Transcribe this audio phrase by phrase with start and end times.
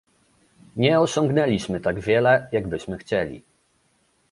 [0.75, 3.43] Nie osiągnęliśmy tak wiele, jak byśmy chcieli